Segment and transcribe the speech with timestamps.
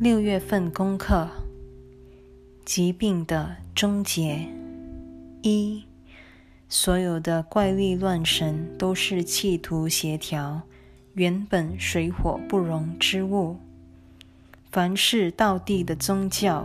[0.00, 1.28] 六月份功课：
[2.64, 4.46] 疾病的终结。
[5.42, 5.82] 一，
[6.68, 10.62] 所有的怪力乱神都是企图协调
[11.14, 13.56] 原本水火不容之物。
[14.70, 16.64] 凡是道地的宗教，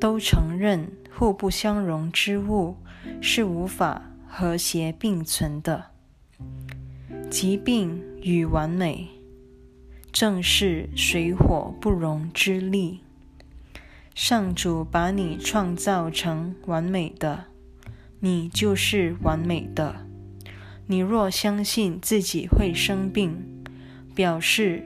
[0.00, 2.74] 都承认互不相容之物
[3.20, 5.84] 是无法和谐并存的。
[7.30, 9.17] 疾病与完美。
[10.12, 13.00] 正是水火不容之力。
[14.14, 17.44] 上主把你创造成完美的，
[18.20, 20.04] 你就是完美的。
[20.86, 23.44] 你若相信自己会生病，
[24.14, 24.84] 表示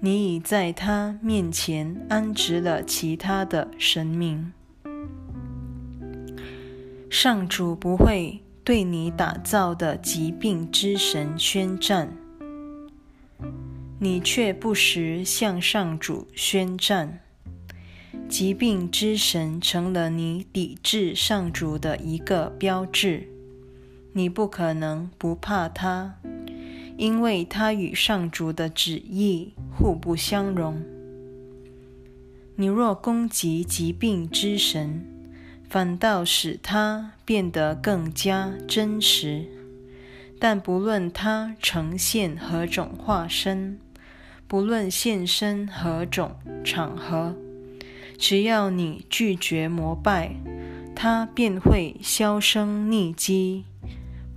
[0.00, 4.52] 你已在他面前安置了其他的神明。
[7.08, 12.16] 上主不会对你打造的疾病之神宣战。
[14.02, 17.20] 你却不时向上主宣战，
[18.28, 23.28] 疾病之神成了你抵制上主的一个标志。
[24.12, 26.16] 你不可能不怕他，
[26.96, 30.82] 因为他与上主的旨意互不相容。
[32.56, 35.06] 你若攻击疾病之神，
[35.68, 39.46] 反倒使他变得更加真实。
[40.40, 43.78] 但不论他呈现何种化身，
[44.52, 47.34] 不论现身何种场合，
[48.18, 50.36] 只要你拒绝膜拜，
[50.94, 53.64] 它便会销声匿迹，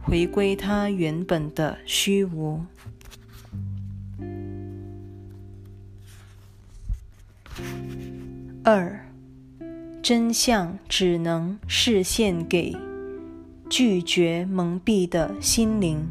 [0.02, 2.64] 回归它原本的虚无。
[8.64, 9.06] 二，
[10.02, 12.74] 真相只能示现给
[13.70, 16.08] 拒绝蒙蔽的心灵。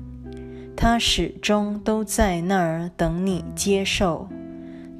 [0.76, 4.28] 它始终都在那儿等你接受，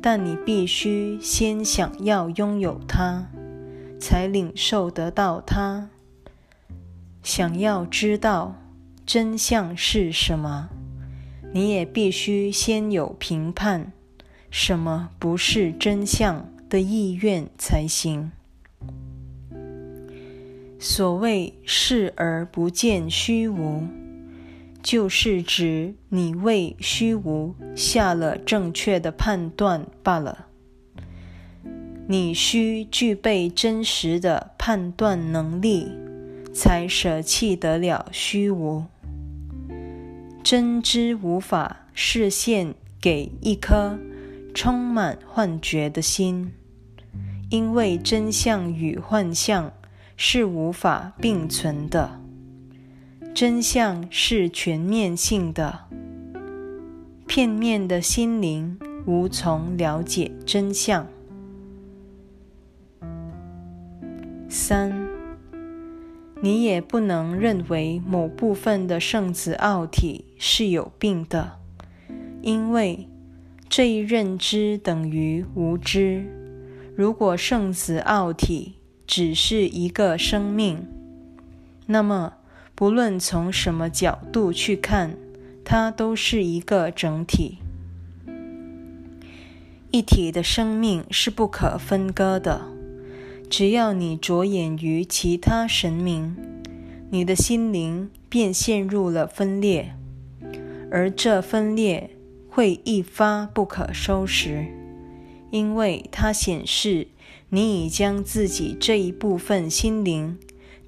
[0.00, 3.27] 但你必须先想要拥有它，
[3.98, 5.90] 才领受得到它。
[7.23, 8.55] 想要知道
[9.05, 10.70] 真相是什么，
[11.52, 13.92] 你也必须先有评判
[14.51, 18.30] 什么不是真相的意愿才行。
[20.79, 23.83] 所谓视而不见虚无。
[24.84, 30.48] 就是指你为虚无下了正确的判断罢了。
[32.06, 35.90] 你需具备真实的判断能力，
[36.52, 38.84] 才舍弃得了虚无。
[40.42, 43.98] 真知无法视现给一颗
[44.52, 46.52] 充满幻觉的心，
[47.48, 49.73] 因为真相与幻象
[50.14, 52.20] 是无法并存的。
[53.34, 55.86] 真相是全面性的，
[57.27, 61.08] 片面的心灵无从了解真相。
[64.48, 65.08] 三，
[66.40, 71.58] 你也不能认为某部分的圣子奥体是有病的，
[72.40, 73.08] 因为
[73.68, 76.24] 这一认知等于无知。
[76.94, 78.77] 如果圣子奥体
[79.08, 80.86] 只是一个生命，
[81.86, 82.34] 那么。
[82.77, 85.17] 不论从什么角度去看，
[85.64, 87.58] 它都是一个整体。
[89.92, 92.62] 一体的生命是不可分割的。
[93.48, 96.35] 只要你着眼于其他神明，
[97.11, 99.95] 你的心灵便陷入了分裂，
[100.91, 102.11] 而这分裂
[102.48, 104.67] 会一发不可收拾，
[105.52, 107.06] 因为它显示
[107.51, 110.36] 你已将自己这一部分心灵。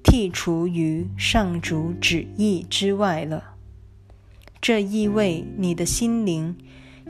[0.09, 3.55] 剔除于上主旨意之外了，
[4.61, 6.55] 这意味你的心灵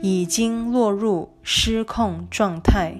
[0.02, 2.96] 已经落入失控状态。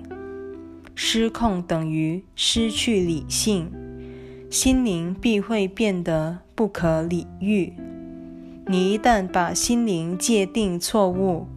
[0.95, 3.73] 失控等于失去理性，
[4.49, 7.73] 心灵必会变得不可理喻。
[8.69, 11.49] 你一旦把心灵界定错误，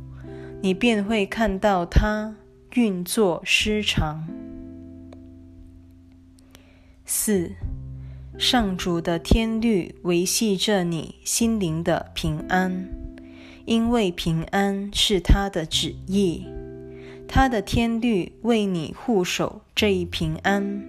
[0.61, 2.35] 你便会看到它
[2.73, 4.27] 运作失常。
[7.05, 7.51] 四。
[8.37, 12.89] 上主的天律维系着你心灵的平安，
[13.65, 16.45] 因为平安是他的旨意。
[17.27, 20.83] 他的天律为你护守这一平安，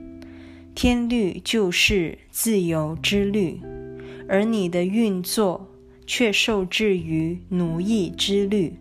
[0.74, 3.60] 天律就是自由之律，
[4.28, 5.68] 而你的运作
[6.06, 8.76] 却受制于奴役之律。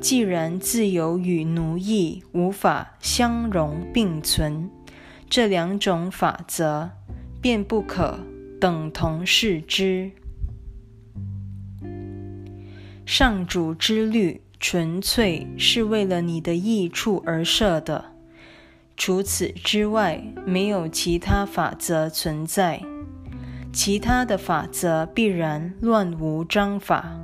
[0.00, 4.70] 既然自由与奴役无法相容并存。
[5.34, 6.90] 这两种法则
[7.40, 8.18] 便不可
[8.60, 10.10] 等同视之。
[13.06, 18.12] 上主之律纯粹是为了你的益处而设的。
[18.94, 22.82] 除此之外，没有其他法则存在。
[23.72, 27.18] 其他的法则必然乱无章法，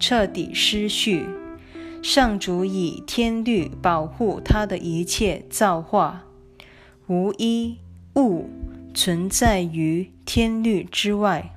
[0.00, 1.26] 彻底失序。
[2.02, 6.24] 上主以天律保护他的一切造化，
[7.08, 7.78] 无一
[8.14, 8.48] 物
[8.94, 11.54] 存在于天律之外。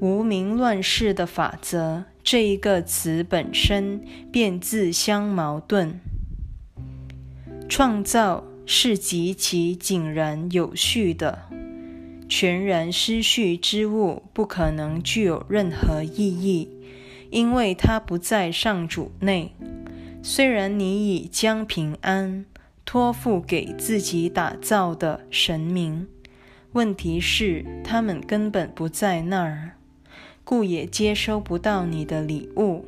[0.00, 5.98] 无名乱世的法则这一个词本身便自相矛盾。
[7.68, 11.48] 创造是极其井然有序的，
[12.28, 16.68] 全然失序之物不可能具有任何意义，
[17.30, 19.52] 因为它不在上主内。
[20.22, 22.44] 虽然你已将平安
[22.94, 26.06] 托付给自己打造的神明，
[26.74, 29.72] 问题是他们根本不在那儿，
[30.44, 32.84] 故也接收不到你的礼物。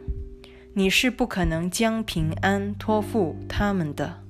[0.75, 4.23] 你是不可能将平安托付他们的。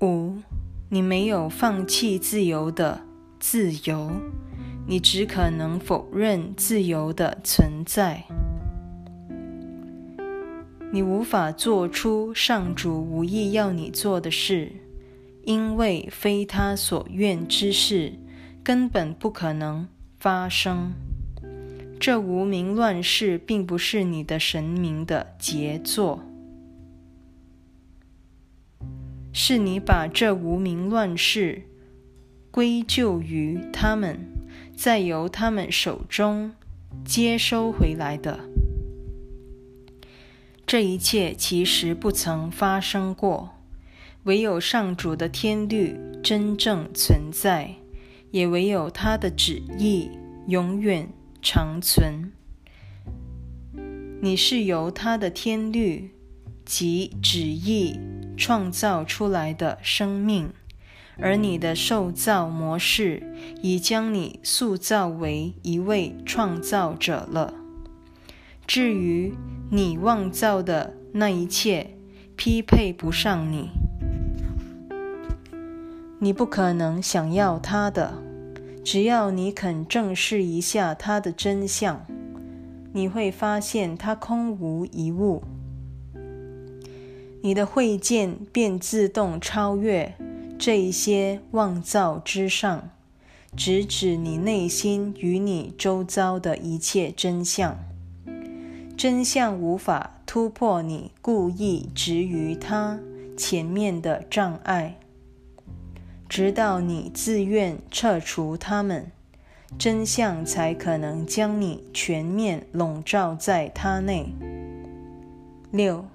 [0.00, 0.38] 五，
[0.88, 3.02] 你没有放弃自由的
[3.38, 4.10] 自由，
[4.88, 8.24] 你只可能否认自由的存在。
[10.96, 14.72] 你无法做出上主无意要你做的事，
[15.44, 18.14] 因为非他所愿之事
[18.64, 19.86] 根本不可能
[20.18, 20.94] 发生。
[22.00, 26.22] 这无名乱世并不是你的神明的杰作。
[29.34, 31.64] 是你把这无名乱世
[32.50, 34.18] 归咎于他们，
[34.74, 36.52] 再由他们手中
[37.04, 38.55] 接收回来的。
[40.66, 43.50] 这一切其实不曾发生过，
[44.24, 47.76] 唯有上主的天律真正存在，
[48.32, 50.10] 也唯有他的旨意
[50.48, 51.08] 永远
[51.40, 52.32] 长存。
[54.20, 56.10] 你是由他的天律
[56.64, 57.98] 及旨意。
[58.38, 60.52] 创造出来的生命，
[61.16, 67.54] 而你的受造模式已将你塑造为一位创造者了。
[68.66, 69.32] 至于
[69.70, 71.96] 你妄造的那一切，
[72.34, 73.70] 匹配不上你，
[76.18, 78.22] 你不可能想要它的。
[78.84, 82.04] 只要你肯正视一下它的真相，
[82.92, 85.42] 你会发现它空无一物。
[87.42, 90.14] 你的慧见便自动超越
[90.58, 92.90] 这一些妄造之上，
[93.56, 97.78] 直指你内心与你周遭的一切真相。
[98.96, 102.98] 真相无法突破你故意植于它
[103.36, 104.98] 前面的障碍，
[106.28, 109.12] 直到你自愿撤除它们，
[109.78, 114.32] 真相才可能将你全面笼罩在它内。
[115.70, 116.06] 六。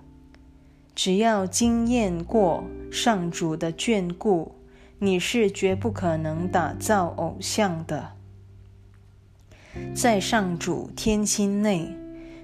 [0.94, 4.54] 只要经验过上主的眷顾，
[5.00, 8.12] 你是绝不可能打造偶像的。
[9.96, 11.96] 在上主天心内，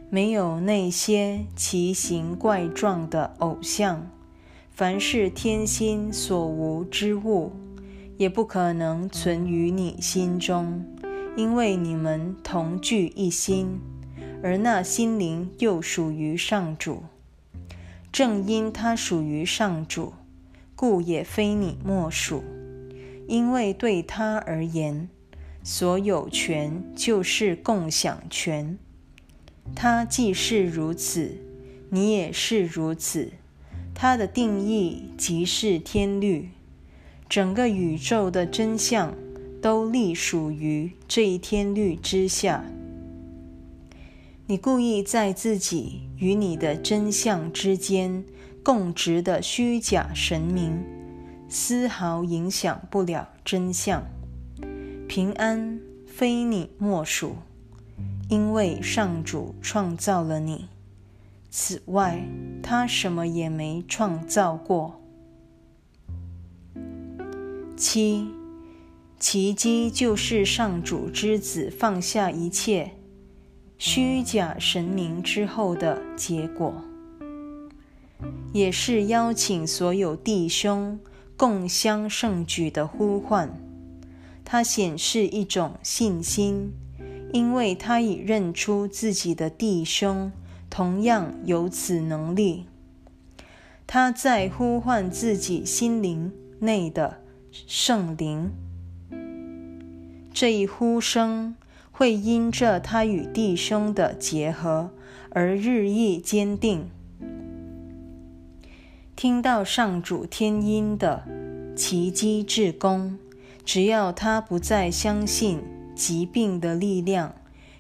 [0.09, 4.09] 没有那些奇形怪状的偶像。
[4.71, 7.51] 凡是天心所无之物，
[8.18, 10.86] 也不可能存于你心中，
[11.36, 13.79] 因为你们同具一心，
[14.41, 17.03] 而那心灵又属于上主。
[18.12, 20.13] 正因它属于上主，
[20.75, 22.43] 故也非你莫属。
[23.27, 25.10] 因为对他而言，
[25.62, 28.77] 所有权就是共享权。
[29.75, 31.38] 它既是如此，
[31.89, 33.31] 你也是如此。
[33.93, 36.50] 它的定义即是天律，
[37.27, 39.15] 整个宇宙的真相
[39.62, 42.63] 都隶属于这一天律之下。
[44.45, 48.24] 你故意在自己与你的真相之间
[48.63, 50.83] 供职的虚假神明，
[51.50, 54.03] 丝毫影响不了真相。
[55.07, 57.36] 平安非你莫属，
[58.29, 60.67] 因为上主创造了你。
[61.50, 62.22] 此外，
[62.62, 65.01] 他什么也没创造过。
[67.77, 68.27] 七，
[69.19, 72.91] 奇迹就是上主之子放下一切。
[73.77, 76.74] 虚假神明之后的结果，
[78.51, 81.00] 也是邀请所有弟兄
[81.38, 83.55] 共襄盛举的呼唤。
[84.43, 86.74] 它显示一种信心，
[87.31, 90.31] 因为他已认出自己的弟兄
[90.69, 92.65] 同样有此能力。
[93.86, 98.51] 他在呼唤自己心灵内的圣灵。
[100.34, 101.55] 这一呼声。
[101.98, 104.91] 会因着他与弟兄的结合
[105.31, 106.91] 而日益坚定。
[109.15, 111.24] 听到上主天音的
[111.75, 113.17] 奇迹至功，
[113.65, 115.60] 只要他不再相信
[115.98, 117.34] 疾病的力量，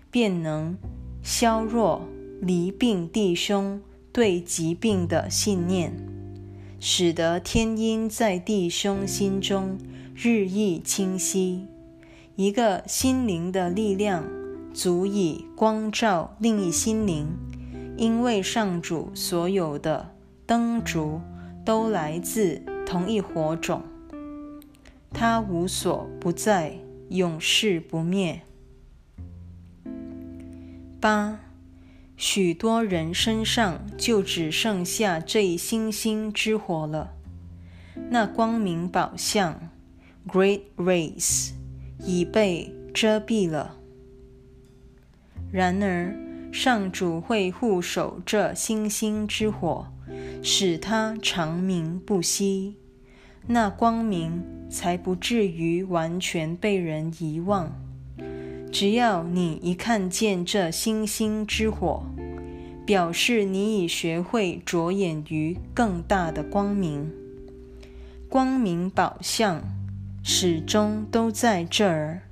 [0.09, 0.75] 便能
[1.21, 2.01] 削弱
[2.41, 3.79] 离病弟兄
[4.11, 5.93] 对疾病的信念，
[6.79, 9.77] 使得天音在弟兄心中
[10.15, 11.67] 日益清晰。
[12.35, 14.23] 一个心灵的力量
[14.73, 17.27] 足以光照另一心灵，
[17.97, 20.13] 因为上主所有的
[20.45, 21.21] 灯烛
[21.63, 23.81] 都来自同一火种，
[25.11, 26.77] 它无所不在，
[27.09, 28.41] 永世不灭。
[30.99, 31.39] 八，
[32.15, 37.13] 许多人身上就只剩下这一星星之火了，
[38.09, 39.69] 那光明宝相
[40.27, 41.51] ，Great Race。
[42.03, 43.75] 已被遮蔽了。
[45.51, 46.15] 然而，
[46.53, 49.87] 上主会护守这星星之火，
[50.43, 52.75] 使它长明不息，
[53.47, 57.71] 那光明才不至于完全被人遗忘。
[58.71, 62.03] 只要你一看见这星星之火，
[62.85, 67.09] 表示你已学会着眼于更大的光明。
[68.29, 69.63] 光明宝相。
[70.29, 72.23] 始终都在这儿，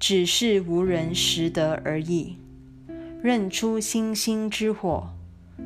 [0.00, 2.38] 只是无人识得而已。
[3.22, 5.10] 认出星星之火，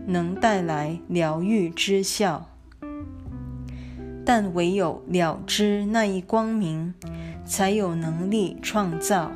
[0.05, 2.50] 能带来疗愈之效，
[4.25, 6.95] 但唯有了知那一光明，
[7.45, 9.33] 才有能力创造。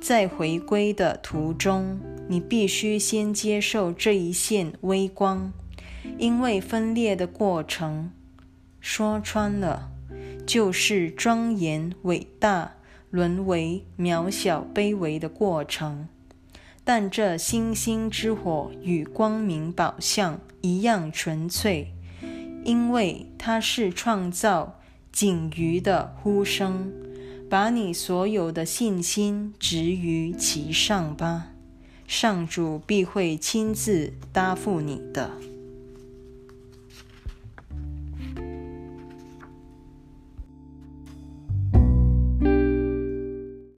[0.00, 5.52] 在回归的途中，你必须先接受这一线微光，
[6.18, 8.10] 因为分裂的过程，
[8.80, 9.90] 说穿了。
[10.46, 12.72] 就是庄严伟大
[13.08, 16.06] 沦为渺小卑微的过程，
[16.84, 21.93] 但这星星之火与光明宝相一样纯粹，
[22.64, 24.80] 因为它是创造
[25.12, 26.92] 仅余的呼声。
[27.50, 31.52] 把你所有的信心植于其上吧，
[32.08, 35.30] 上主必会亲自答复你的。